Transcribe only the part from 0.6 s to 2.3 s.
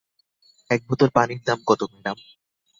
এক বোতল পানির দাম কতো, ম্যাডাম?